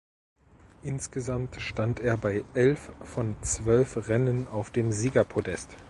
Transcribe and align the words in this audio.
Insgesamt 0.81 1.57
stand 1.61 1.99
er 1.99 2.17
bei 2.17 2.43
elf 2.55 2.89
von 3.03 3.35
zwölf 3.43 4.07
Rennen 4.09 4.47
auf 4.47 4.71
dem 4.71 4.91
Siegerpodest. 4.91 5.77